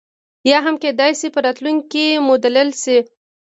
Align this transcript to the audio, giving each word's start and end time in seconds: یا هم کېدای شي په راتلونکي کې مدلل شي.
یا 0.49 0.59
هم 0.65 0.75
کېدای 0.83 1.11
شي 1.19 1.27
په 1.33 1.39
راتلونکي 1.45 1.85
کې 1.91 2.23
مدلل 2.29 2.69
شي. 2.81 2.97